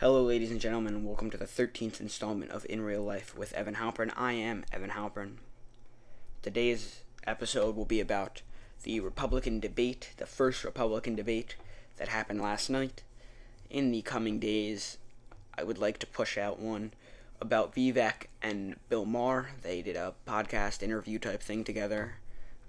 [0.00, 3.52] Hello, ladies and gentlemen, and welcome to the 13th installment of In Real Life with
[3.52, 4.10] Evan Halpern.
[4.16, 5.32] I am Evan Halpern.
[6.40, 8.40] Today's episode will be about
[8.84, 11.56] the Republican debate, the first Republican debate
[11.98, 13.02] that happened last night.
[13.68, 14.96] In the coming days,
[15.58, 16.94] I would like to push out one
[17.38, 19.50] about Vivek and Bill Maher.
[19.60, 22.14] They did a podcast interview type thing together.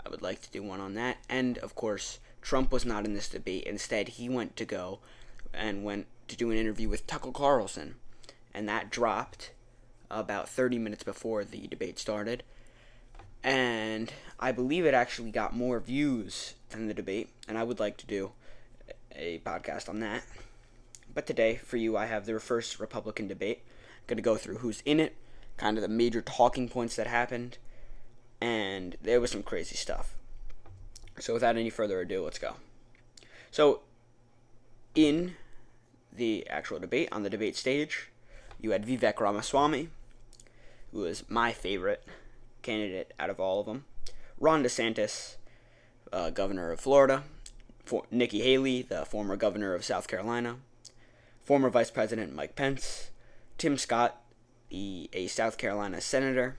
[0.05, 1.20] I would like to do one on that.
[1.29, 3.63] And, of course, Trump was not in this debate.
[3.63, 5.00] Instead, he went to go
[5.54, 7.95] and went to do an interview with Tucker Carlson,
[8.54, 9.52] and that dropped
[10.09, 12.44] about 30 minutes before the debate started.
[13.44, 17.98] And I believe it actually got more views than the debate, and I would like
[17.98, 18.31] to do
[19.13, 20.23] a podcast on that.
[21.13, 23.63] But today, for you, I have the first Republican debate.
[23.66, 25.18] I'm going to go through who's in it,
[25.57, 27.57] kind of the major talking points that happened,
[28.40, 30.16] and there was some crazy stuff.
[31.20, 32.55] So, without any further ado, let's go.
[33.52, 33.82] So,
[34.95, 35.35] in
[36.13, 38.09] the actual debate on the debate stage,
[38.59, 39.89] you had Vivek Ramaswamy,
[40.91, 42.03] who was my favorite
[42.62, 43.85] candidate out of all of them,
[44.40, 45.35] Ron DeSantis,
[46.12, 47.23] uh, governor of Florida,
[47.85, 50.57] for Nikki Haley, the former governor of South Carolina,
[51.43, 53.09] former Vice President Mike Pence,
[53.57, 54.21] Tim Scott,
[54.70, 56.57] the, a South Carolina senator,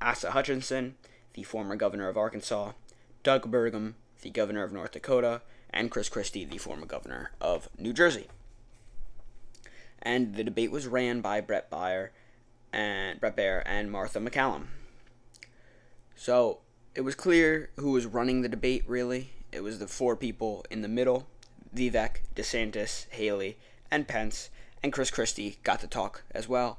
[0.00, 0.94] Asa Hutchinson,
[1.34, 2.72] the former governor of Arkansas,
[3.22, 7.92] Doug Burgum, the governor of North Dakota, and Chris Christie, the former governor of New
[7.92, 8.28] Jersey
[10.04, 12.10] and the debate was ran by Bret Baier
[12.72, 14.66] and Bret Baier and Martha MacCallum.
[16.16, 16.58] So
[16.94, 18.84] it was clear who was running the debate.
[18.86, 21.26] Really, it was the four people in the middle:
[21.74, 23.56] Vivek, DeSantis, Haley,
[23.90, 24.50] and Pence.
[24.82, 26.78] And Chris Christie got to talk as well.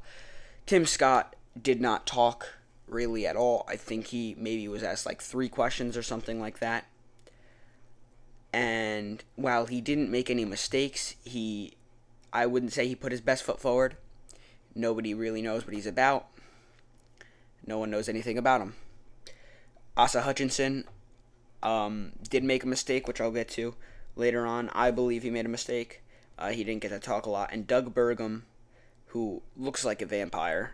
[0.68, 2.54] Tim Scott did not talk
[2.88, 3.66] really at all.
[3.68, 6.86] I think he maybe was asked like three questions or something like that.
[8.54, 11.74] And while he didn't make any mistakes, he
[12.36, 13.96] I wouldn't say he put his best foot forward.
[14.76, 16.28] Nobody really knows what he's about.
[17.66, 18.76] No one knows anything about him.
[19.96, 20.84] Asa Hutchinson
[21.64, 23.76] um, did make a mistake, which I'll get to
[24.18, 24.70] later on.
[24.74, 26.04] I believe he made a mistake.
[26.38, 27.52] Uh, he didn't get to talk a lot.
[27.54, 28.42] And Doug Burgum,
[29.08, 30.74] who looks like a vampire,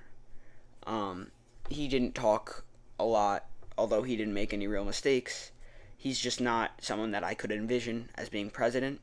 [0.88, 1.29] um,
[1.69, 2.66] he didn't talk
[2.99, 3.45] a lot,
[3.78, 5.51] although he didn't make any real mistakes.
[5.95, 8.99] He's just not someone that I could envision as being president.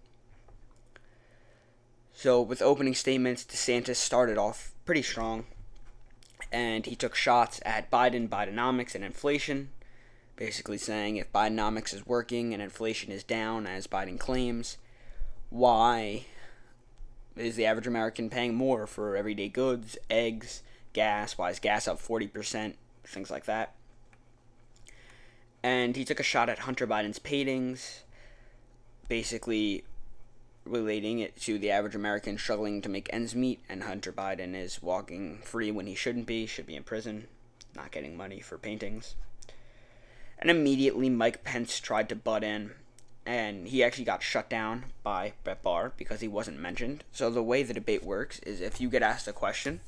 [2.20, 5.46] So, with opening statements, DeSantis started off pretty strong,
[6.50, 9.68] and he took shots at Biden, Bidenomics, and inflation,
[10.34, 14.78] basically saying if Bidenomics is working and inflation is down, as Biden claims,
[15.48, 16.24] why
[17.36, 21.38] is the average American paying more for everyday goods, eggs, gas?
[21.38, 22.74] Why is gas up 40%?
[23.04, 23.74] Things like that.
[25.62, 28.02] And he took a shot at Hunter Biden's paintings,
[29.08, 29.84] basically
[30.68, 34.82] relating it to the average American struggling to make ends meet, and Hunter Biden is
[34.82, 37.28] walking free when he shouldn't be, should be in prison,
[37.74, 39.14] not getting money for paintings.
[40.38, 42.72] And immediately Mike Pence tried to butt in,
[43.26, 47.04] and he actually got shut down by Bret Baier because he wasn't mentioned.
[47.12, 49.80] So the way the debate works is if you get asked a question,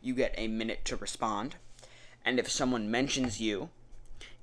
[0.00, 1.56] you get a minute to respond,
[2.24, 3.70] and if someone mentions you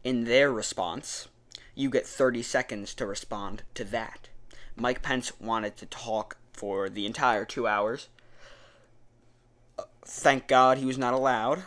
[0.04, 1.28] in their response,
[1.76, 4.30] you get 30 seconds to respond to that.
[4.76, 8.08] Mike Pence wanted to talk for the entire two hours.
[10.06, 11.64] thank God he was not allowed.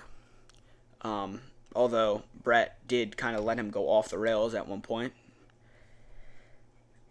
[1.03, 1.41] Um,
[1.75, 5.13] although Bret did kind of let him go off the rails at one point.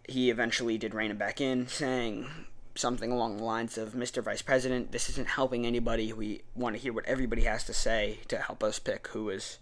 [0.08, 2.28] He eventually did rein him back in, saying
[2.76, 4.22] something along the lines of Mr.
[4.22, 6.12] Vice President, this isn't helping anybody.
[6.12, 9.58] We want to hear what everybody has to say to help us pick who is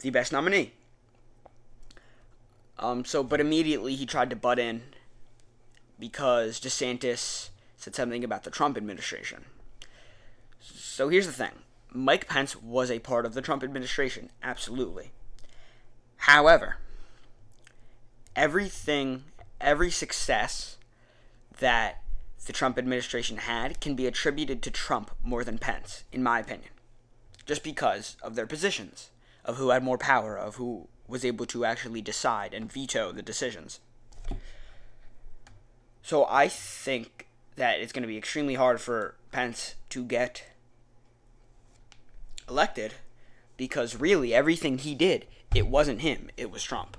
[0.00, 0.72] the best nominee.
[2.78, 4.82] Um, so, but immediately he tried to butt in
[6.02, 9.44] because DeSantis said something about the Trump administration.
[10.58, 11.52] So here's the thing
[11.92, 15.12] Mike Pence was a part of the Trump administration, absolutely.
[16.16, 16.78] However,
[18.34, 19.22] everything,
[19.60, 20.76] every success
[21.60, 22.02] that
[22.46, 26.72] the Trump administration had can be attributed to Trump more than Pence, in my opinion.
[27.46, 29.10] Just because of their positions,
[29.44, 33.22] of who had more power, of who was able to actually decide and veto the
[33.22, 33.78] decisions.
[36.02, 40.44] So I think that it's going to be extremely hard for Pence to get
[42.48, 42.94] elected
[43.56, 46.96] because really everything he did, it wasn't him, it was Trump.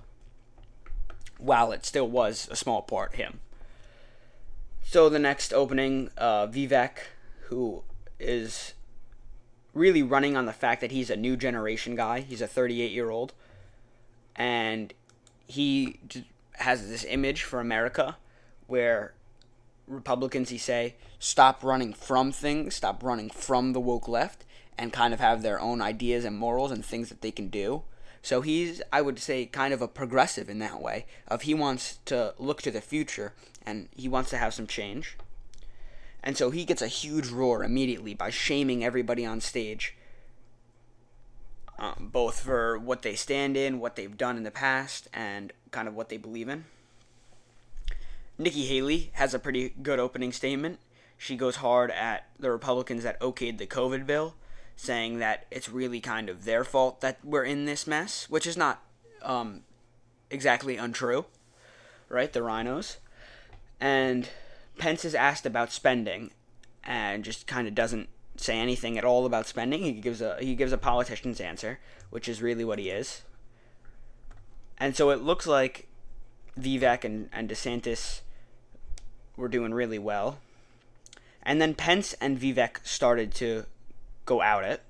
[1.38, 3.39] While it still was a small part him.
[4.81, 6.99] So the next opening, uh, Vivek,
[7.47, 7.83] who
[8.19, 8.73] is
[9.73, 12.21] really running on the fact that he's a new generation guy.
[12.21, 13.33] He's a 38 year old,
[14.35, 14.94] and
[15.47, 15.99] he
[16.53, 18.17] has this image for America
[18.73, 19.13] where
[19.87, 24.45] Republicans, he say, stop running from things, stop running from the woke left,
[24.79, 27.83] and kind of have their own ideas and morals and things that they can do.
[28.23, 31.05] So he's, I would say, kind of a progressive in that way.
[31.27, 33.33] Of he wants to look to the future
[33.63, 35.17] and he wants to have some change.
[36.23, 39.95] And so he gets a huge roar immediately by shaming everybody on stage,
[41.77, 45.87] um, both for what they stand in, what they've done in the past, and kind
[45.87, 46.65] of what they believe in.
[48.44, 50.80] Nikki Haley has a pretty good opening statement.
[51.18, 54.36] She goes hard at the Republicans that okayed the COVID bill,
[54.75, 58.57] saying that it's really kind of their fault that we're in this mess, which is
[58.57, 58.84] not
[59.22, 59.62] um,
[60.30, 61.25] exactly untrue,
[62.10, 62.34] right?
[62.34, 62.98] The RINOs.
[63.80, 64.30] And
[64.78, 66.31] Pence is asked about spending
[66.84, 69.84] and just kind of doesn't say anything at all about spending.
[69.84, 71.80] He gives a he gives a politician's answer,
[72.10, 73.22] which is really what he is.
[74.78, 75.88] And so it looks like
[76.60, 78.22] Vivek and, and DeSantis
[79.35, 80.39] were doing really well.
[81.41, 83.65] And then Pence and Vivek started to
[84.25, 84.81] go out it.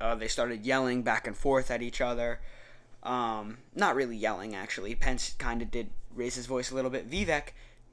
[0.00, 2.40] Uh, they started yelling back and forth at each other.
[3.02, 4.94] Um, not really yelling, actually.
[4.94, 7.10] Pence kind of did raise his voice a little bit.
[7.10, 7.50] Vivek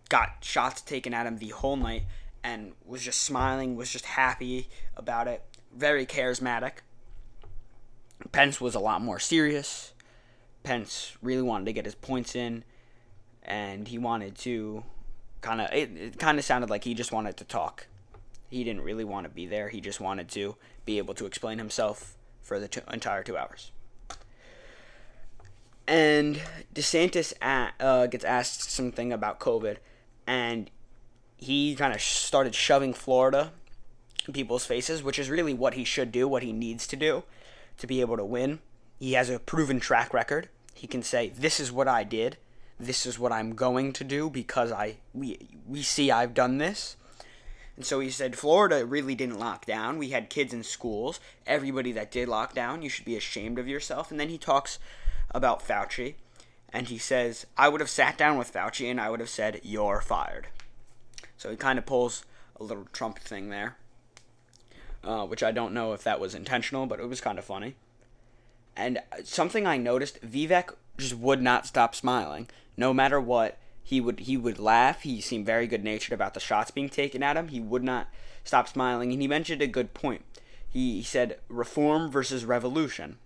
[0.09, 2.03] got shots taken at him the whole night
[2.43, 5.43] and was just smiling, was just happy about it.
[5.75, 6.73] Very charismatic.
[8.31, 9.93] Pence was a lot more serious.
[10.63, 12.63] Pence really wanted to get his points in,
[13.43, 14.83] and he wanted to
[15.47, 15.71] kind of.
[15.71, 17.87] It, it kind of sounded like he just wanted to talk.
[18.49, 19.69] He didn't really want to be there.
[19.69, 20.55] He just wanted to
[20.85, 23.71] be able to explain himself for the entire two hours.
[25.87, 26.41] And
[26.73, 29.77] DeSantis at, uh, gets asked something about COVID,
[30.25, 30.69] and
[31.37, 33.51] he kind of started shoving Florida
[34.27, 37.23] in people's faces, which is really what he should do, what he needs to do
[37.77, 38.59] to be able to win.
[38.99, 40.49] He has a proven track record.
[40.73, 42.37] He can say, "This is what I did.
[42.79, 46.95] This is what I'm going to do because I we we see I've done this."
[47.77, 49.99] And so he said, Florida really didn't lock down.
[49.99, 51.19] We had kids in schools.
[51.45, 54.09] Everybody that did lock down, you should be ashamed of yourself.
[54.09, 54.79] And then he talks
[55.29, 56.15] about Fauci.
[56.73, 59.61] And he says, I would have sat down with Fauci and I would have said,
[59.63, 60.47] You're fired.
[61.37, 62.25] So he kind of pulls
[62.59, 63.77] a little Trump thing there,
[65.03, 67.75] uh, which I don't know if that was intentional, but it was kind of funny.
[68.75, 72.47] And something I noticed, Vivek just would not stop smiling.
[72.75, 75.01] No matter what, he would he would laugh.
[75.01, 77.47] He seemed very good natured about the shots being taken at him.
[77.47, 78.07] He would not
[78.43, 80.23] stop smiling, and he mentioned a good point.
[80.67, 83.17] He, he said reform versus revolution.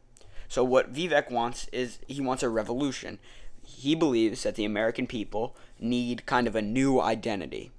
[0.48, 3.20] So what Vivek wants is he wants a revolution.
[3.66, 7.72] He believes that the American people need kind of a new identity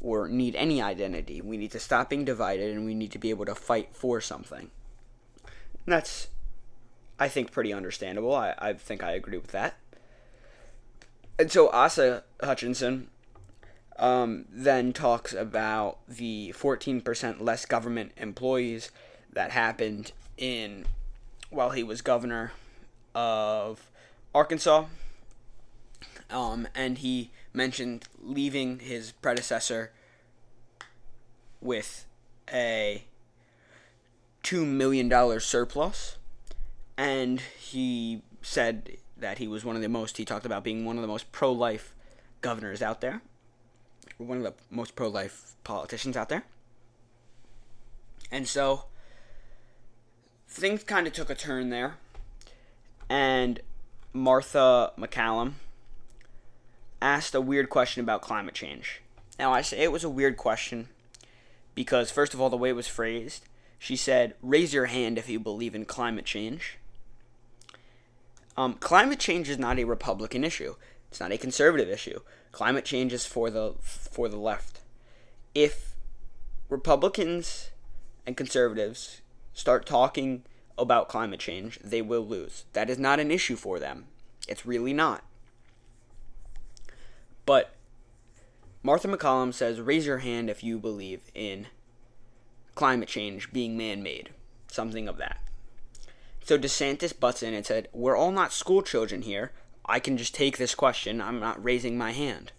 [0.00, 1.40] or need any identity.
[1.40, 4.20] We need to stop being divided and we need to be able to fight for
[4.20, 4.70] something.
[5.86, 6.28] And that's,
[7.24, 8.34] I think, pretty understandable.
[8.34, 9.76] I, I think I agree with that.
[11.38, 13.08] And so Asa Hutchinson
[13.98, 18.90] um, then talks about the 14% less government employees
[19.32, 20.84] that happened in
[21.48, 22.52] while he was governor
[23.14, 23.90] of
[24.34, 24.84] Arkansas.
[26.28, 29.92] Um, and he mentioned leaving his predecessor
[31.62, 32.04] with
[32.52, 33.04] a
[34.42, 36.18] $2 million surplus.
[36.96, 40.96] And he said that he was one of the most, he talked about being one
[40.96, 41.94] of the most pro life
[42.40, 43.22] governors out there,
[44.18, 46.44] one of the most pro life politicians out there.
[48.30, 48.84] And so
[50.48, 51.96] things kind of took a turn there.
[53.08, 53.60] And
[54.12, 55.54] Martha MacCallum
[57.02, 59.02] asked a weird question about climate change.
[59.38, 60.88] Now, I say it was a weird question
[61.74, 63.44] because, first of all, the way it was phrased,
[63.78, 66.78] she said, Raise your hand if you believe in climate change.
[68.56, 70.76] Um, climate change is not a Republican issue.
[71.10, 72.20] It's not a conservative issue.
[72.52, 74.80] Climate change is for the for the left.
[75.54, 75.94] If
[76.68, 77.70] Republicans
[78.26, 79.20] and conservatives
[79.52, 80.44] start talking
[80.76, 82.64] about climate change, they will lose.
[82.72, 84.06] That is not an issue for them.
[84.48, 85.24] It's really not.
[87.46, 87.74] But
[88.82, 91.66] Martha MacCallum says, raise your hand if you believe in
[92.74, 94.30] climate change being man made.
[94.68, 95.43] Something of that.
[96.44, 99.52] So DeSantis butts in and said, We're all not school children here.
[99.86, 101.20] I can just take this question.
[101.20, 102.52] I'm not raising my hand.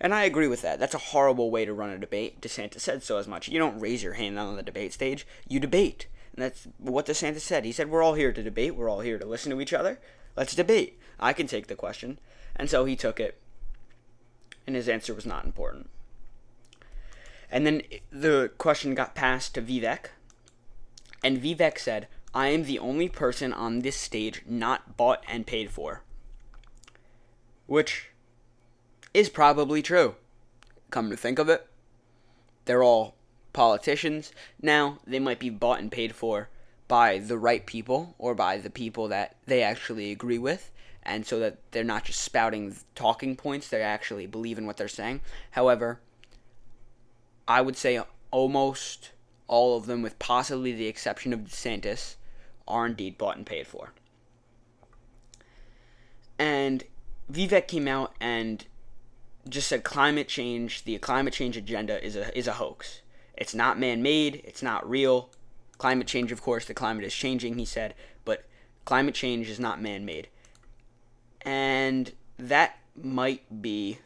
[0.00, 0.80] And I agree with that.
[0.80, 2.40] That's a horrible way to run a debate.
[2.40, 3.48] DeSantis said so as much.
[3.48, 6.08] You don't raise your hand on the debate stage, you debate.
[6.34, 7.64] And that's what DeSantis said.
[7.64, 8.74] He said, We're all here to debate.
[8.74, 10.00] We're all here to listen to each other.
[10.36, 10.98] Let's debate.
[11.20, 12.18] I can take the question.
[12.56, 13.40] And so he took it.
[14.66, 15.88] And his answer was not important.
[17.50, 20.06] And then the question got passed to Vivek.
[21.22, 25.70] And Vivek said, I am the only person on this stage not bought and paid
[25.70, 26.02] for.
[27.66, 28.10] Which
[29.12, 30.14] is probably true.
[30.90, 31.66] come to think of it.
[32.64, 33.14] They're all
[33.52, 34.32] politicians.
[34.60, 36.48] Now, they might be bought and paid for
[36.88, 40.70] by the right people or by the people that they actually agree with,
[41.02, 44.88] and so that they're not just spouting talking points, they actually believe in what they're
[44.88, 45.20] saying.
[45.52, 46.00] However,
[47.46, 49.10] I would say almost
[49.46, 52.16] all of them, with possibly the exception of DeSantis,
[52.70, 53.92] are indeed bought and paid for.
[56.38, 56.84] And
[57.30, 58.64] Vivek came out and
[59.48, 63.02] just said climate change, the climate change agenda is a is a hoax.
[63.36, 65.30] It's not man-made, it's not real.
[65.78, 68.44] Climate change, of course, the climate is changing, he said, but
[68.84, 70.28] climate change is not man-made.
[71.42, 73.98] And that might be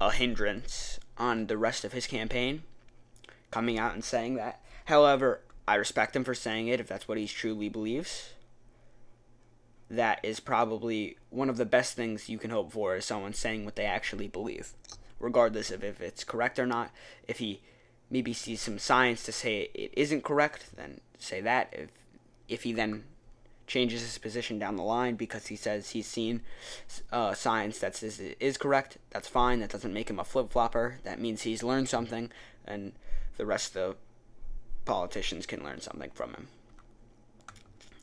[0.00, 2.62] a hindrance on the rest of his campaign
[3.50, 4.60] coming out and saying that.
[4.86, 8.30] However, I respect him for saying it if that's what he truly believes.
[9.90, 13.66] That is probably one of the best things you can hope for is someone saying
[13.66, 14.72] what they actually believe,
[15.20, 16.90] regardless of if it's correct or not.
[17.26, 17.60] If he
[18.08, 21.68] maybe sees some science to say it isn't correct, then say that.
[21.72, 21.90] If
[22.48, 23.04] if he then
[23.66, 26.40] changes his position down the line because he says he's seen
[27.12, 29.60] uh, science that says it is correct, that's fine.
[29.60, 31.00] That doesn't make him a flip flopper.
[31.04, 32.30] That means he's learned something,
[32.66, 32.92] and
[33.36, 33.96] the rest of the
[34.88, 36.48] politicians can learn something from him.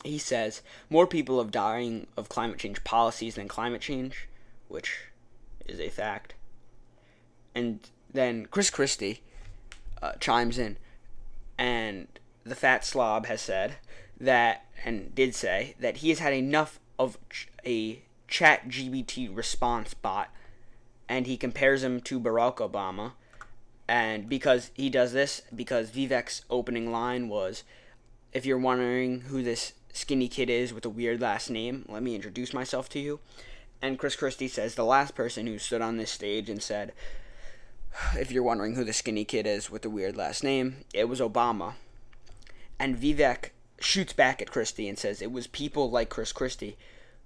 [0.06, 4.30] He says more people are dying of climate change policies than climate change,
[4.70, 5.00] which
[5.68, 6.36] is a fact.
[7.54, 7.80] And
[8.14, 9.22] then Chris Christie
[10.02, 10.78] uh, chimes in,
[11.58, 12.08] and
[12.44, 13.78] the fat slob has said
[14.20, 20.30] that, and did say, that he has had enough of ch- a ChatGPT response bot,
[21.10, 23.14] and he compares him to Barack Obama
[23.88, 27.64] and because he does this, because Vivek's opening line was,
[28.34, 32.16] if you're wondering who this skinny kid is with a weird last name, let me
[32.16, 33.20] introduce myself to you.
[33.82, 36.94] And Chris Christie says, the last person who stood on this stage and said,
[38.18, 41.20] if you're wondering who the skinny kid is with the weird last name, it was
[41.20, 41.74] Obama.
[42.80, 46.78] And Vivek shoots back at Christie and says, it was people like Chris Christie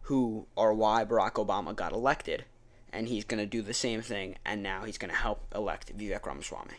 [0.04, 2.44] who are why Barack Obama got elected
[2.92, 5.98] and he's going to do the same thing, and now he's going to help elect
[5.98, 6.76] Vivek Ramaswamy.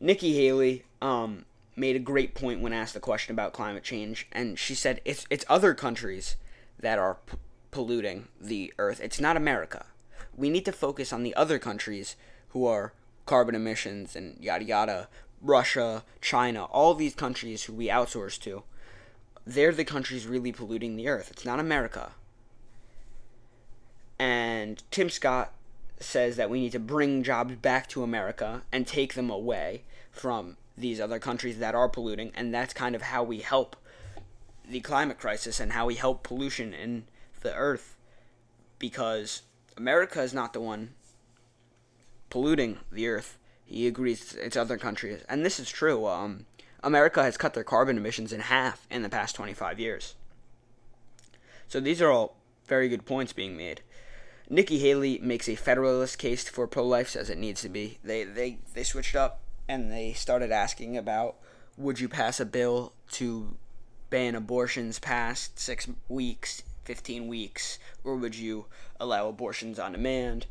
[0.00, 4.58] Nikki Haley um, made a great point when asked the question about climate change, and
[4.58, 6.36] she said it's it's other countries
[6.78, 7.38] that are p-
[7.70, 9.00] polluting the earth.
[9.00, 9.86] It's not America.
[10.36, 12.16] We need to focus on the other countries
[12.48, 12.92] who are
[13.24, 15.08] carbon emissions and yada yada.
[15.42, 18.64] Russia, China, all these countries who we outsource to,
[19.46, 21.30] they're the countries really polluting the earth.
[21.30, 22.12] It's not America.
[24.18, 25.52] And Tim Scott
[25.98, 30.56] says that we need to bring jobs back to America and take them away from
[30.76, 32.32] these other countries that are polluting.
[32.34, 33.76] And that's kind of how we help
[34.68, 37.04] the climate crisis and how we help pollution in
[37.40, 37.96] the earth.
[38.78, 39.42] Because
[39.76, 40.90] America is not the one
[42.30, 43.38] polluting the earth.
[43.64, 45.22] He agrees it's other countries.
[45.28, 46.06] And this is true.
[46.06, 46.46] Um,
[46.82, 50.14] America has cut their carbon emissions in half in the past 25 years.
[51.68, 53.82] So these are all very good points being made.
[54.48, 57.98] Nikki Haley makes a federalist case for pro-life, says it needs to be.
[58.04, 61.36] They they they switched up and they started asking about
[61.76, 63.56] would you pass a bill to
[64.08, 68.66] ban abortions past six weeks, fifteen weeks, or would you
[69.00, 70.46] allow abortions on demand?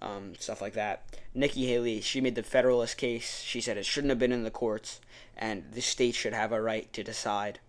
[0.00, 1.02] Um, stuff like that.
[1.34, 3.40] Nikki Haley, she made the Federalist case.
[3.40, 5.00] She said it shouldn't have been in the courts,
[5.36, 7.60] and the state should have a right to decide.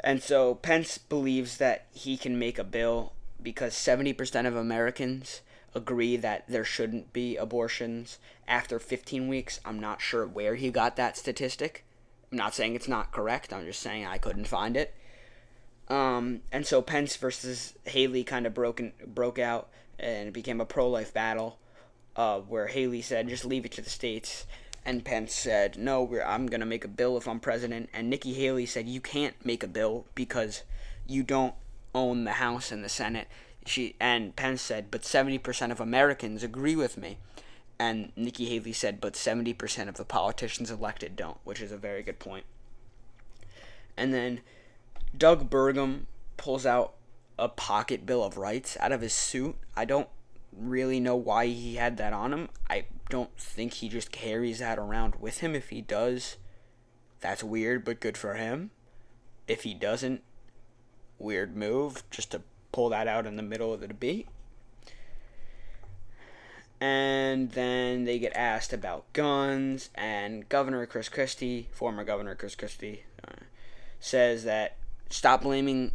[0.00, 5.42] And so Pence believes that he can make a bill because 70% of Americans
[5.74, 9.60] agree that there shouldn't be abortions after 15 weeks.
[9.64, 11.84] I'm not sure where he got that statistic.
[12.30, 13.52] I'm not saying it's not correct.
[13.52, 14.94] I'm just saying I couldn't find it.
[15.88, 19.68] Um, and so Pence versus Haley kind of broke broke out,
[19.98, 21.58] and it became a pro-life battle,
[22.16, 24.46] uh, where Haley said, "Just leave it to the states,"
[24.84, 28.64] and Pence said, "No, I'm gonna make a bill if I'm president." And Nikki Haley
[28.64, 30.62] said, "You can't make a bill because
[31.06, 31.54] you don't
[31.94, 33.28] own the House and the Senate.
[33.66, 37.18] She and Pence said, but 70% of Americans agree with me.
[37.78, 42.02] And Nikki Haley said, but 70% of the politicians elected don't, which is a very
[42.02, 42.44] good point.
[43.96, 44.40] And then
[45.16, 46.02] Doug Burgum
[46.36, 46.94] pulls out
[47.38, 49.56] a pocket bill of rights out of his suit.
[49.76, 50.08] I don't
[50.56, 52.48] really know why he had that on him.
[52.68, 55.54] I don't think he just carries that around with him.
[55.54, 56.36] If he does,
[57.20, 58.70] that's weird, but good for him.
[59.48, 60.22] If he doesn't,
[61.22, 64.28] weird move just to pull that out in the middle of the debate.
[66.80, 73.04] And then they get asked about guns, and Governor Chris Christie, former Governor Chris Christie,
[73.26, 73.44] uh,
[74.00, 74.76] says that
[75.08, 75.92] stop blaming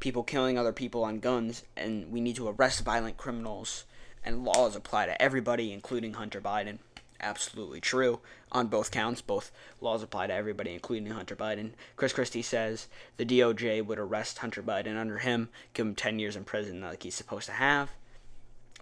[0.00, 3.84] people killing other people on guns, and we need to arrest violent criminals,
[4.24, 6.78] and laws apply to everybody, including Hunter Biden.
[7.20, 8.20] Absolutely true
[8.52, 9.20] on both counts.
[9.20, 9.50] Both
[9.80, 11.72] laws apply to everybody, including Hunter Biden.
[11.96, 16.36] Chris Christie says the DOJ would arrest Hunter Biden under him, give him 10 years
[16.36, 17.92] in prison like he's supposed to have,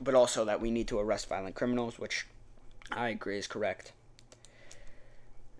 [0.00, 2.26] but also that we need to arrest violent criminals, which
[2.92, 3.92] I agree is correct.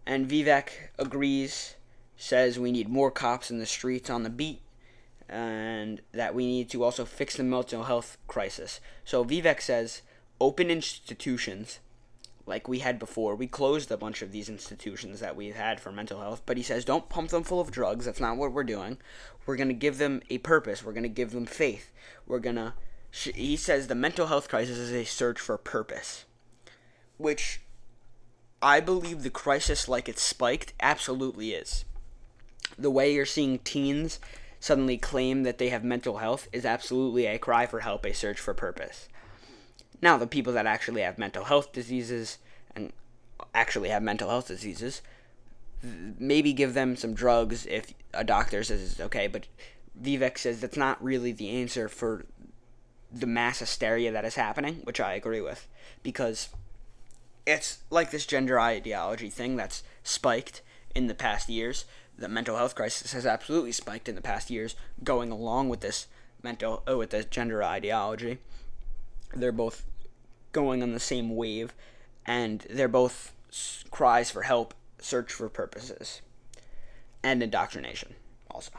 [0.07, 1.75] And Vivek agrees,
[2.17, 4.61] says we need more cops in the streets on the beat,
[5.29, 8.81] and that we need to also fix the mental health crisis.
[9.05, 10.03] So Vivek says
[10.41, 11.81] open institutions
[12.47, 13.35] like we had before.
[13.35, 16.63] We closed a bunch of these institutions that we've had for mental health, but he
[16.63, 18.07] says don't pump them full of drugs.
[18.07, 18.99] That's not what we're doing.
[19.45, 20.85] We're going to give them a purpose.
[20.85, 21.91] We're going to give them faith.
[22.27, 22.75] We're going to
[23.11, 26.27] he says the mental health crisis is a search for purpose,
[27.17, 27.63] which
[28.61, 31.85] I believe the crisis like it's spiked absolutely is.
[32.79, 34.21] The way you're seeing teens
[34.61, 38.39] suddenly claim that they have mental health is absolutely a cry for help, a search
[38.39, 39.09] for purpose.
[40.03, 42.39] Now, the people that actually have mental health diseases
[42.75, 42.93] and
[43.55, 45.03] actually have mental health diseases,
[45.83, 49.47] maybe give them some drugs if a doctor says it's okay, but
[50.01, 52.27] Vivek says that's not really the answer for
[53.13, 55.67] the mass hysteria that is happening, which I agree with,
[56.03, 56.49] because
[57.47, 60.63] it's like this gender ideology thing that's spiked
[60.95, 61.85] in the past years.
[62.19, 64.75] The mental health crisis has absolutely spiked in the past years,
[65.05, 66.07] going along with this
[66.43, 68.39] mental oh, with this gender ideology.
[69.35, 69.85] They're both
[70.53, 71.75] going on the same wave,
[72.25, 73.33] and they're both
[73.91, 76.23] cries for help, search for purposes,
[77.23, 78.15] and indoctrination
[78.51, 78.73] also.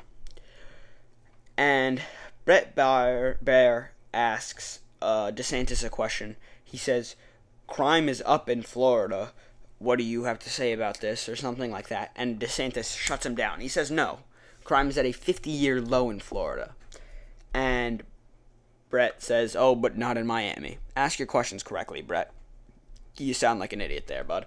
[1.58, 2.02] And
[2.46, 6.36] Bret Baier asks uh, DeSantis a question.
[6.64, 7.16] He says,
[7.68, 9.34] "Crime is up in Florida.
[9.80, 12.12] What do you have to say about this?" or something like that.
[12.16, 13.60] And DeSantis shuts him down.
[13.60, 14.20] He says, "No,
[14.64, 16.76] crime is at a 50-year low in Florida."
[17.54, 18.04] And
[18.90, 22.32] Bret says, "Oh, but not in Miami." Ask your questions correctly, Bret.
[23.18, 24.46] You sound like an idiot there, bud.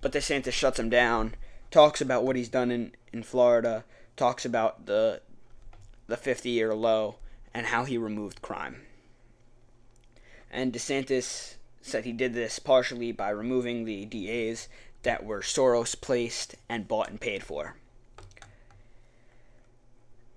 [0.00, 1.34] But DeSantis shuts him down.
[1.70, 3.84] Talks about what he's done in, in Florida.
[4.16, 5.20] Talks about the
[6.06, 7.16] the 50 year low
[7.52, 8.82] and how he removed crime.
[10.50, 14.68] And DeSantis said he did this partially by removing the DAs
[15.02, 17.76] that were Soros placed and bought and paid for.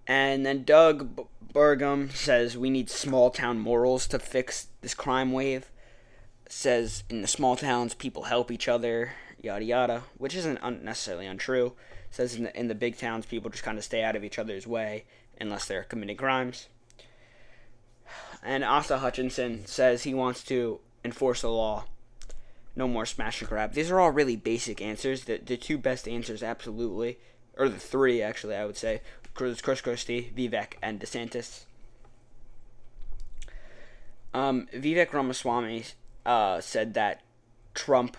[0.10, 5.70] And then Doug Burgum says we need small town morals to fix this crime wave.
[6.50, 11.28] Says in the small towns people help each other, yada yada, which isn't un- necessarily
[11.28, 11.74] untrue.
[12.10, 14.40] Says in the, in the big towns people just kind of stay out of each
[14.40, 15.06] other's way
[15.40, 16.70] unless they're committing crimes.
[18.42, 21.86] And Asa Hutchinson says he wants to enforce the law.
[22.76, 23.74] No more smash and grab.
[23.74, 25.26] These are all really basic answers.
[25.26, 27.20] The, the two best answers, absolutely,
[27.60, 29.02] or the three actually, I would say,
[29.34, 31.66] Chris, Chris Christie, Vivek, and DeSantis.
[34.34, 35.86] Um, Vivek Ramaswamy
[36.26, 37.22] uh, said that
[37.74, 38.18] Trump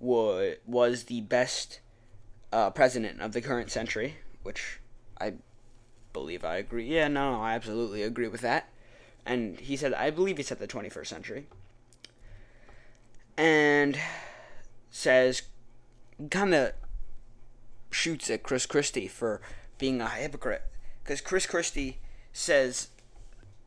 [0.00, 1.80] would was the best
[2.52, 4.80] uh, president of the current century, which
[5.20, 5.34] I
[6.12, 6.86] believe I agree.
[6.86, 8.68] Yeah, no, no, I absolutely agree with that.
[9.26, 11.46] And he said, I believe he said the 21st century.
[13.36, 13.98] And
[14.90, 15.42] says,
[16.30, 16.72] kind of
[17.90, 19.40] shoots at Chris Christie for
[19.78, 20.62] being a hypocrite.
[21.02, 21.98] Because Chris Christie
[22.32, 22.88] says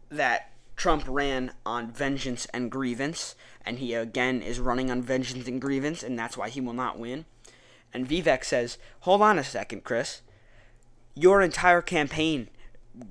[0.09, 5.59] that Trump ran on vengeance and grievance, and he again is running on vengeance and
[5.59, 7.25] grievance, and that's why he will not win.
[7.93, 10.21] And Vivek says, Hold on a second, Chris.
[11.15, 12.49] Your entire campaign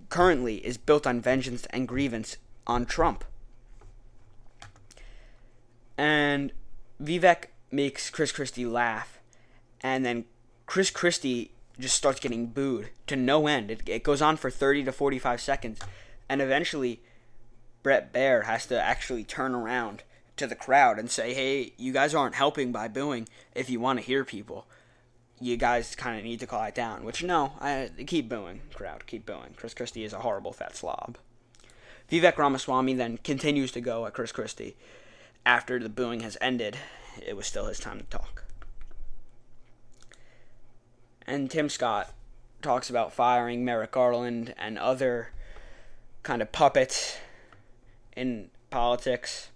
[0.09, 3.25] currently is built on vengeance and grievance on Trump.
[5.99, 6.53] And
[7.03, 9.19] Vivek makes Chris Christie laugh,
[9.81, 10.25] and then
[10.67, 13.71] Chris Christie just starts getting booed to no end.
[13.71, 15.81] It, it goes on for 30 to 45 seconds,
[16.29, 17.01] and eventually
[17.83, 20.03] Bret Baier has to actually turn around
[20.37, 23.99] to the crowd and say, hey, you guys aren't helping by booing if you want
[23.99, 24.67] to hear people.
[25.41, 27.05] You guys kind of need to quiet down.
[27.05, 29.55] Which, no, I keep booing, crowd, keep booing.
[29.57, 31.19] Chris Christie is a horrible fat slob.
[32.11, 34.77] Vivek Ramaswamy then continues to go at Chris Christie.
[35.45, 36.77] After the booing has ended,
[37.25, 38.46] it was still his time to talk.
[41.27, 42.13] And Tim Scott
[42.63, 45.33] talks about firing Merrick Garland and other
[46.23, 47.19] kind of puppets
[48.17, 49.49] in politics.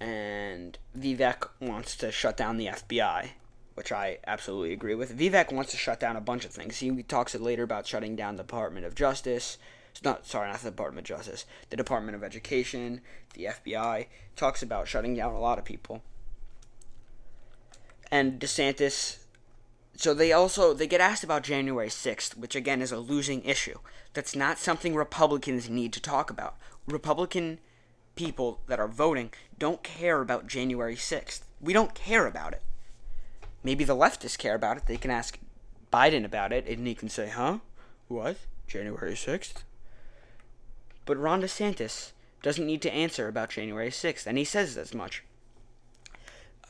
[0.00, 3.30] And Vivek wants to shut down the FBI,
[3.74, 5.16] which I absolutely agree with.
[5.16, 6.78] Vivek wants to shut down a bunch of things.
[6.78, 9.58] He talks later about shutting down the Department of Justice.
[9.92, 13.00] It's not sorry, not the Department of Justice, the Department of Education,
[13.34, 14.06] the FBI.
[14.34, 16.02] Talks about shutting down a lot of people.
[18.10, 19.18] And DeSantis
[19.96, 23.78] so they also they get asked about January 6th, which again is a losing issue.
[24.12, 26.56] That's not something Republicans need to talk about.
[26.86, 27.58] Republican
[28.14, 31.40] people that are voting don't care about January 6th.
[31.60, 32.62] We don't care about it.
[33.62, 34.86] Maybe the leftists care about it.
[34.86, 35.38] They can ask
[35.92, 37.58] Biden about it and he can say, "Huh?
[38.08, 38.36] What?
[38.66, 39.64] January 6th?"
[41.06, 45.24] But Ron DeSantis doesn't need to answer about January 6th, and he says as much.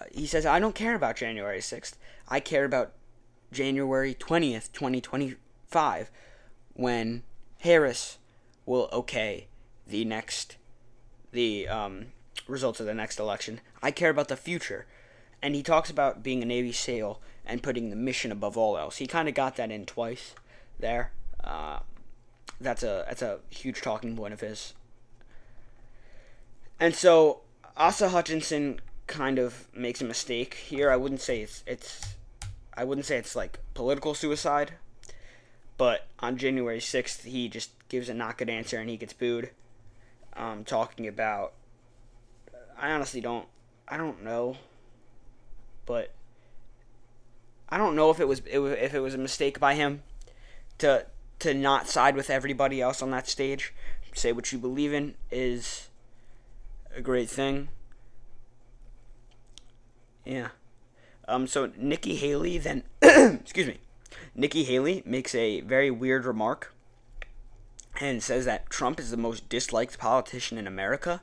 [0.01, 1.95] Uh, he says, I don't care about January 6th.
[2.29, 2.93] I care about
[3.52, 6.11] January 20th, 2025,
[6.74, 7.22] when
[7.61, 8.18] Harris
[8.64, 9.48] will okay
[9.87, 10.56] the next,
[11.32, 12.06] the um,
[12.48, 13.61] results of the next election.
[13.82, 14.87] I care about the future.
[15.42, 18.96] And he talks about being a Navy SEAL and putting the mission above all else.
[18.96, 20.35] He kind of got that in twice
[20.78, 21.12] there.
[21.42, 21.80] Uh,
[22.61, 24.74] that's a that's a huge talking point of his.
[26.80, 27.40] And so
[27.76, 30.90] Asa Hutchinson kind of makes a mistake here.
[30.90, 32.15] I wouldn't say it's it's
[32.77, 34.73] I wouldn't say it's like political suicide,
[35.79, 39.51] but on January 6th he just gives a not good answer and he gets booed.
[40.35, 41.55] Um, talking about
[42.79, 43.47] I honestly don't
[43.89, 44.57] I don't know,
[45.87, 46.12] but
[47.69, 50.03] I don't know if it was if it was a mistake by him
[50.79, 51.07] to
[51.39, 53.73] to not side with everybody else on that stage.
[54.15, 55.89] Say what you believe in is
[56.95, 57.69] a great thing.
[60.25, 60.49] Yeah.
[61.29, 61.47] Um.
[61.47, 63.79] So Nikki Haley then, excuse me,
[64.35, 66.75] Nikki Haley makes a very weird remark,
[68.01, 71.23] and says that Trump is the most disliked politician in America,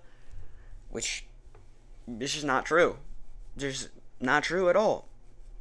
[0.89, 1.25] which
[2.07, 2.97] this is not true.
[3.57, 3.89] Is
[4.19, 5.07] not true at all.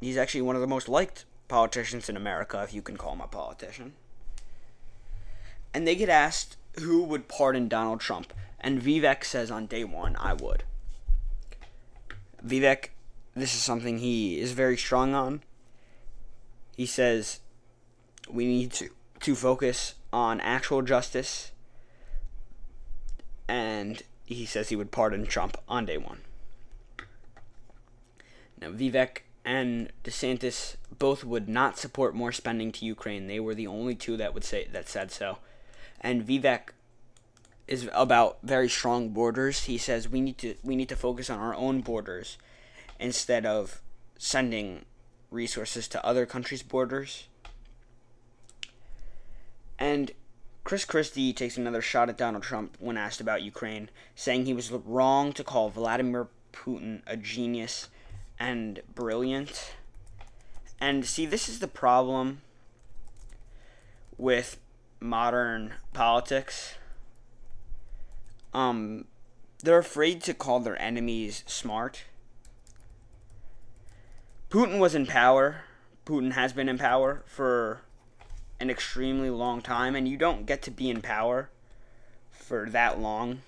[0.01, 3.21] He's actually one of the most liked politicians in America, if you can call him
[3.21, 3.93] a politician.
[5.73, 10.15] And they get asked who would pardon Donald Trump, and Vivek says on day one,
[10.17, 10.63] I would.
[12.45, 12.89] Vivek,
[13.35, 15.41] this is something he is very strong on.
[16.75, 17.39] He says
[18.29, 18.89] we need to,
[19.21, 21.51] to focus on actual justice,
[23.47, 26.21] and he says he would pardon Trump on day one.
[28.61, 33.27] Now, Vivek and DeSantis both would not support more spending to Ukraine.
[33.27, 35.39] They were the only two that would say that said so.
[35.99, 36.69] And Vivek
[37.67, 39.65] is about very strong borders.
[39.65, 42.37] He says we need to we need to focus on our own borders
[43.03, 43.81] instead of
[44.17, 44.85] sending
[45.29, 47.27] resources to other countries' borders.
[49.77, 50.11] And
[50.63, 54.71] Chris Christie takes another shot at Donald Trump when asked about Ukraine, saying he was
[54.71, 57.89] wrong to call Vladimir Putin a genius
[58.39, 59.73] and brilliant.
[60.79, 62.41] And see, this is the problem
[64.17, 64.57] with
[65.01, 66.75] modern politics.
[68.53, 69.05] Um,
[69.61, 72.05] they're afraid to call their enemies smart.
[74.53, 75.61] Putin was in power.
[76.05, 77.81] Putin has been in power for
[78.59, 81.49] an extremely long time, and you don't get to be in power
[82.29, 83.41] for that long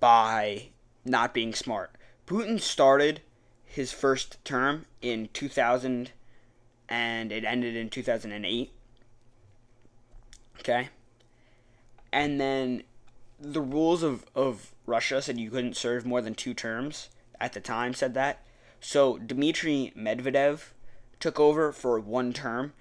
[0.00, 0.68] by
[1.04, 1.90] not being smart.
[2.26, 3.20] Putin started
[3.62, 6.12] his first term in 2000
[6.88, 8.72] and it ended in 2008.
[10.60, 10.88] Okay?
[12.10, 12.84] And then
[13.38, 17.60] the rules of, of Russia said you couldn't serve more than two terms at the
[17.60, 18.40] time, said that.
[18.86, 20.72] So Dmitry Medvedev
[21.18, 22.74] took over for one term.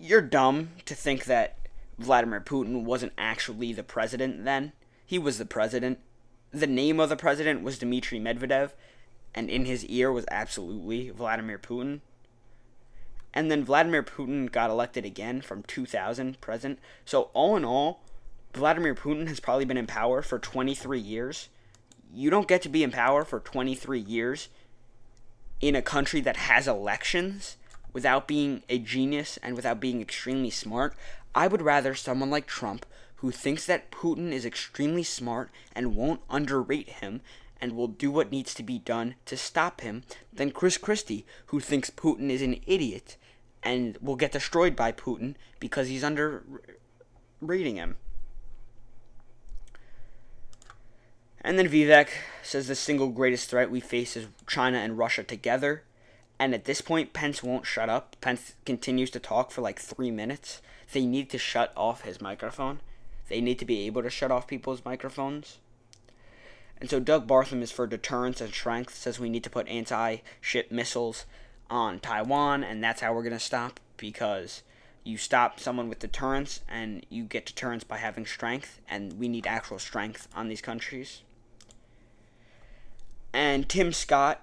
[0.00, 1.56] You're dumb to think that
[1.96, 4.72] Vladimir Putin wasn't actually the president then.
[5.06, 6.00] He was the president.
[6.50, 8.72] The name of the president was Dmitry Medvedev
[9.32, 12.00] and in his ear was absolutely Vladimir Putin.
[13.32, 16.80] And then Vladimir Putin got elected again from 2000 present.
[17.04, 18.00] So all in all,
[18.54, 21.48] Vladimir Putin has probably been in power for 23 years.
[22.12, 24.48] You don't get to be in power for 23 years
[25.68, 27.56] in a country that has elections
[27.94, 30.94] without being a genius and without being extremely smart.
[31.34, 32.84] I would rather someone like Trump
[33.16, 37.22] who thinks that Putin is extremely smart and won't underrate him
[37.62, 41.60] and will do what needs to be done to stop him than Chris Christie, who
[41.60, 43.16] thinks Putin is an idiot
[43.62, 47.96] and will get destroyed by Putin because he's underrating him.
[51.44, 52.08] And then Vivek
[52.42, 55.82] says the single greatest threat we face is China and Russia together.
[56.38, 58.16] And at this point, Pence won't shut up.
[58.22, 60.62] Pence continues to talk for like three minutes.
[60.90, 62.80] They need to shut off his microphone.
[63.28, 65.58] They need to be able to shut off people's microphones.
[66.78, 70.18] And so Doug Burgum is for deterrence and strength, says we need to put anti
[70.40, 71.26] ship missiles
[71.68, 74.62] on Taiwan, and that's how we're going to stop because
[75.02, 79.46] you stop someone with deterrence and you get deterrence by having strength, and we need
[79.46, 81.20] actual strength on these countries.
[83.34, 84.40] And Tim Scott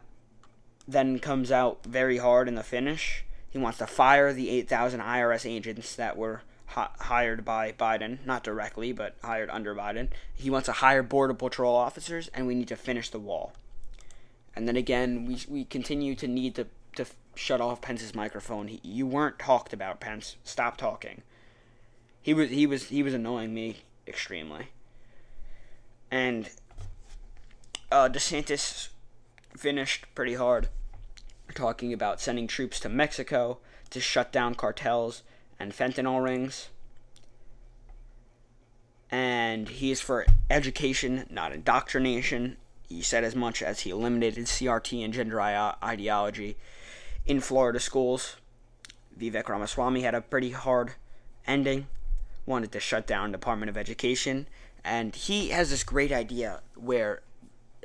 [0.85, 5.49] then comes out very hard in the finish, He wants to fire the 8,000 IRS
[5.49, 10.09] agents that were hi- hired by Biden, not directly, but hired under Biden.
[10.33, 13.53] He wants to hire Border Patrol officers, and we need to finish the wall.
[14.57, 18.67] And then again, we, we continue to need to, to shut off Pence's microphone.
[18.67, 20.35] He, you weren't talked about, Pence.
[20.43, 21.21] Stop talking.
[22.21, 24.67] He was he was he was annoying me extremely.
[26.11, 26.49] And
[27.91, 28.89] uh, DeSantis
[29.55, 30.69] finished pretty hard,
[31.53, 35.23] talking about sending troops to Mexico to shut down cartels
[35.59, 36.69] and fentanyl rings.
[39.11, 42.55] And he is for education, not indoctrination.
[42.87, 46.57] He said as much as he eliminated CRT and gender ideology
[47.25, 48.37] in Florida schools.
[49.17, 50.93] Vivek Ramaswamy had a pretty hard
[51.45, 51.87] ending,
[52.45, 54.47] wanted to shut down Department of Education,
[54.83, 57.21] and he has this great idea where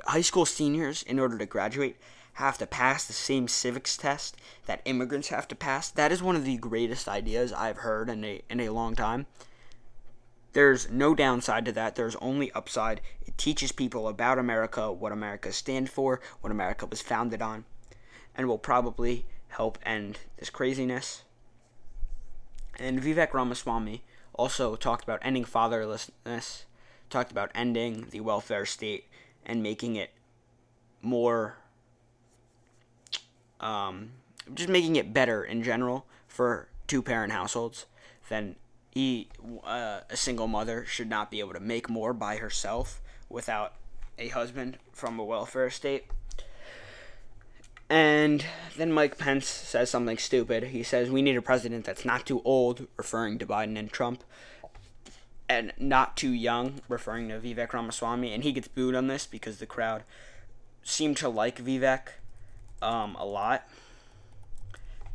[0.07, 1.97] high school seniors, in order to graduate,
[2.33, 5.89] have to pass the same civics test that immigrants have to pass.
[5.89, 9.25] That is one of the greatest ideas I've heard in a in a long time.
[10.53, 11.95] There's no downside to that.
[11.95, 13.01] There's only upside.
[13.25, 17.65] It teaches people about America, what America stands for, what America was founded on,
[18.35, 21.23] and will probably help end this craziness.
[22.79, 26.63] And Vivek Ramaswamy also talked about ending fatherlessness,
[27.09, 29.05] talked about ending the welfare state
[29.47, 30.11] and making it
[31.01, 31.57] more
[33.59, 34.11] um,
[34.53, 37.87] just making it better in general for two parent households
[38.29, 38.55] then
[38.91, 39.29] he
[39.63, 43.73] uh, a single mother should not be able to make more by herself without
[44.19, 46.05] a husband from a welfare state
[47.89, 50.65] and then Mike Pence says something stupid.
[50.65, 54.23] He says we need a president that's not too old, referring to Biden and Trump,
[55.49, 58.33] and not too young, referring to Vivek Ramaswamy.
[58.33, 60.03] And he gets booed on this because the crowd
[60.83, 62.09] seemed to like Vivek
[62.81, 63.67] um, a lot.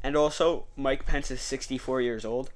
[0.03, 2.51] And also, Mike Pence is 64 years old.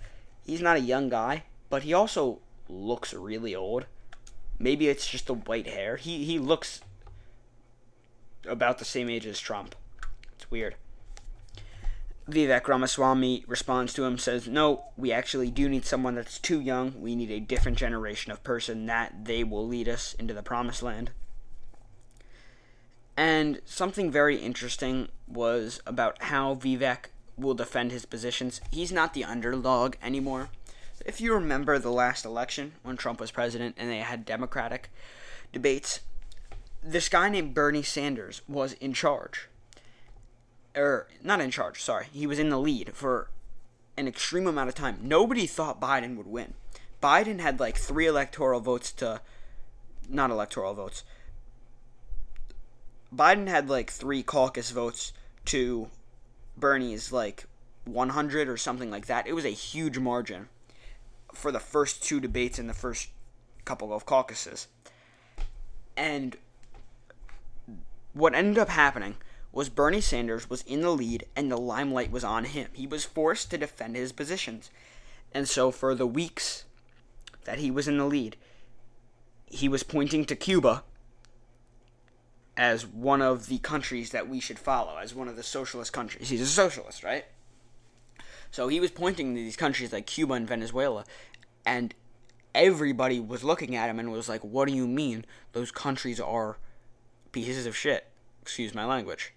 [0.44, 3.86] He's not a young guy, but he also looks really old.
[4.58, 5.96] Maybe it's just the white hair.
[5.96, 6.80] He he looks
[8.48, 9.74] about the same age as Trump.
[10.34, 10.76] It's weird.
[12.28, 17.00] Vivek Ramaswamy responds to him, says, No, we actually do need someone that's too young.
[17.00, 20.82] We need a different generation of person that they will lead us into the promised
[20.82, 21.12] land.
[23.16, 27.06] And something very interesting was about how Vivek
[27.38, 28.60] will defend his positions.
[28.70, 30.50] He's not the underdog anymore.
[31.04, 34.90] If you remember the last election when Trump was president and they had Democratic
[35.52, 36.00] debates,
[36.82, 39.48] this guy named Bernie Sanders was in charge.
[40.76, 42.06] Or, not in charge, sorry.
[42.12, 43.30] He was in the lead for
[43.96, 44.98] an extreme amount of time.
[45.02, 46.54] Nobody thought Biden would win.
[47.02, 49.20] Biden had like three electoral votes to.
[50.08, 51.02] Not electoral votes.
[53.14, 55.12] Biden had like three caucus votes
[55.46, 55.88] to
[56.56, 57.44] Bernie's like
[57.84, 59.26] 100 or something like that.
[59.26, 60.48] It was a huge margin
[61.32, 63.08] for the first two debates in the first
[63.64, 64.68] couple of caucuses.
[65.96, 66.36] And
[68.12, 69.16] what ended up happening
[69.56, 72.68] was Bernie Sanders was in the lead and the limelight was on him.
[72.74, 74.70] He was forced to defend his positions.
[75.32, 76.66] And so for the weeks
[77.44, 78.36] that he was in the lead,
[79.46, 80.84] he was pointing to Cuba
[82.54, 86.28] as one of the countries that we should follow, as one of the socialist countries.
[86.28, 87.24] He's a socialist, right?
[88.50, 91.06] So he was pointing to these countries like Cuba and Venezuela,
[91.64, 91.94] and
[92.54, 96.58] everybody was looking at him and was like, What do you mean those countries are
[97.32, 98.08] pieces of shit?
[98.42, 99.32] Excuse my language.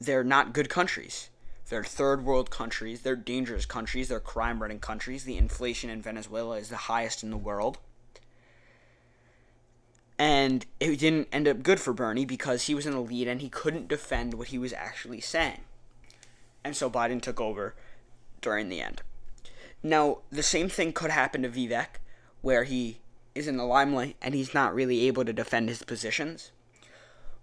[0.00, 1.28] They're not good countries.
[1.68, 3.02] They're third world countries.
[3.02, 4.08] They're dangerous countries.
[4.08, 5.24] They're crime ridden countries.
[5.24, 7.78] The inflation in Venezuela is the highest in the world.
[10.18, 13.40] And it didn't end up good for Bernie because he was in the lead and
[13.40, 15.60] he couldn't defend what he was actually saying.
[16.64, 17.74] And so Biden took over
[18.42, 19.02] during the end.
[19.82, 22.00] Now, the same thing could happen to Vivek,
[22.42, 22.98] where he
[23.34, 26.50] is in the limelight and he's not really able to defend his positions.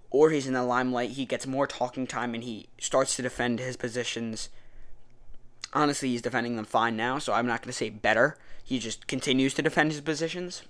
[0.09, 3.59] Or he's in the limelight, he gets more talking time and he starts to defend
[3.59, 4.49] his positions.
[5.73, 8.37] Honestly, he's defending them fine now, so I'm not going to say better.
[8.63, 10.63] He just continues to defend his positions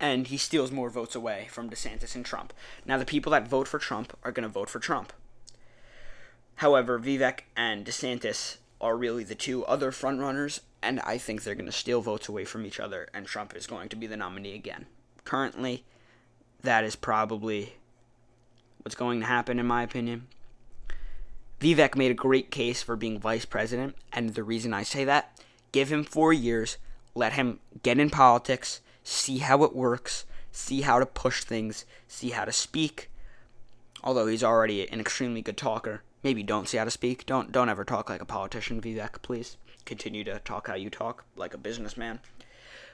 [0.00, 2.52] and he steals more votes away from DeSantis and Trump.
[2.86, 5.12] Now, the people that vote for Trump are going to vote for Trump.
[6.56, 11.66] However, Vivek and DeSantis are really the two other frontrunners, and I think they're going
[11.66, 14.54] to steal votes away from each other, and Trump is going to be the nominee
[14.54, 14.86] again.
[15.24, 15.84] Currently,
[16.62, 17.74] that is probably
[18.82, 20.26] what's going to happen, in my opinion.
[21.60, 25.40] Vivek made a great case for being vice president, and the reason I say that,
[25.72, 26.78] give him four years,
[27.14, 32.30] let him get in politics see how it works, see how to push things, see
[32.30, 33.10] how to speak.
[34.04, 37.26] Although he's already an extremely good talker, maybe don't see how to speak.
[37.26, 39.56] Don't don't ever talk like a politician, Vivek, please.
[39.84, 42.20] Continue to talk how you talk, like a businessman.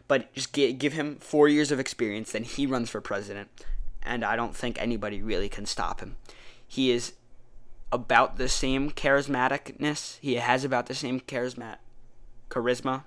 [0.07, 3.49] But just give, give him four years of experience, then he runs for president,
[4.05, 6.17] and I don't think anybody really can stop him.
[6.67, 7.15] He is
[7.91, 10.19] about the same charismaticness.
[10.21, 11.77] He has about the same charisma,
[12.51, 13.05] charisma.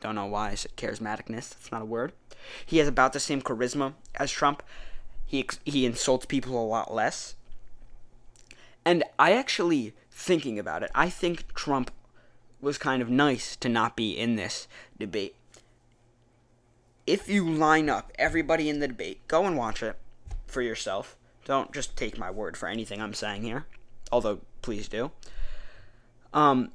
[0.00, 1.50] Don't know why I said charismaticness.
[1.50, 2.12] That's not a word.
[2.64, 4.62] He has about the same charisma as Trump.
[5.26, 7.36] He he insults people a lot less.
[8.84, 11.90] And I actually thinking about it, I think Trump
[12.60, 14.66] was kind of nice to not be in this
[14.98, 15.36] debate.
[17.06, 19.96] If you line up everybody in the debate, go and watch it
[20.52, 21.16] for yourself.
[21.44, 23.66] Don't just take my word for anything I'm saying here,
[24.12, 25.10] although please do.
[26.32, 26.70] Um,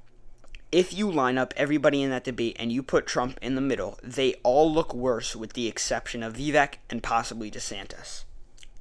[0.71, 3.97] if you line up everybody in that debate and you put Trump in the middle,
[4.03, 8.25] they all look worse with the exception of Vivek and possibly DeSantis.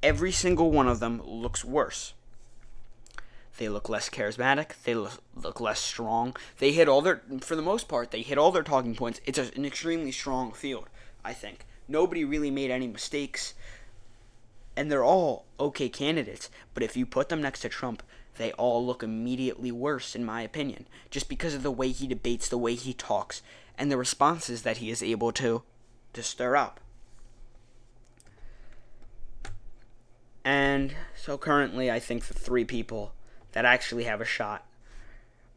[0.03, 2.13] Every single one of them looks worse.
[3.57, 4.83] They look less charismatic.
[4.83, 6.35] They look, less strong.
[6.59, 9.19] They hit all their, for the most part, they hit all their talking points.
[9.25, 10.89] It's an extremely strong field,
[11.25, 11.65] I think.
[11.87, 13.53] Nobody really made any mistakes.
[14.77, 16.49] And they're all okay candidates.
[16.73, 18.03] But if you put them next to Trump,
[18.37, 22.47] they all look immediately worse, in my opinion, just because of the way he debates,
[22.47, 23.41] the way he talks,
[23.75, 25.63] and the responses that he is able to,
[26.13, 26.79] to stir up.
[30.45, 33.13] And so currently, I think the three people
[33.53, 34.65] that actually have a shot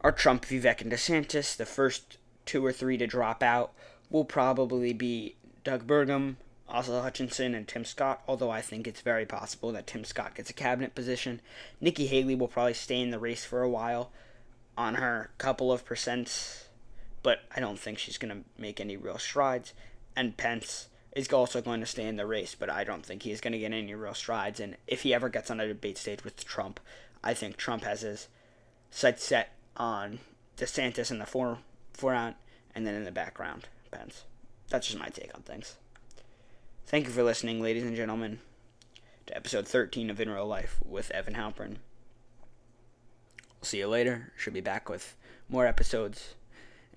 [0.01, 1.57] are Trump, Vivek, and DeSantis.
[1.57, 3.73] The first two or three to drop out
[4.09, 6.37] will probably be Doug Burgum,
[6.71, 10.51] Asa Hutchinson, and Tim Scott, although I think it's very possible that Tim Scott gets
[10.51, 11.41] a cabinet position.
[11.81, 14.11] Nikki Haley will probably stay in the race for a while
[14.77, 16.65] on her couple of percents,
[17.23, 19.75] but I don't think she's going to make any real strides.
[20.17, 23.41] And Pence is also going to stay in the race, but I don't think he's
[23.41, 24.61] going to get any real strides.
[24.61, 26.81] And if he ever gets on a debate stage with Trump,
[27.23, 28.29] I think Trump has his
[28.91, 30.21] sights set on
[30.57, 31.59] DeSantis in the fore,
[31.93, 32.37] forefront
[32.75, 34.25] and then in the background, Pence.
[34.69, 35.77] That's just my take on things.
[36.90, 38.40] Thank you for listening, ladies and gentlemen,
[39.26, 41.76] to episode 13 of In Real Life with Evan Halpern.
[43.62, 44.33] See you later.
[44.37, 45.14] Should be back with
[45.48, 46.35] more episodes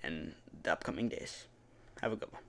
[0.02, 1.44] in the upcoming days.
[2.02, 2.42] Have a good one.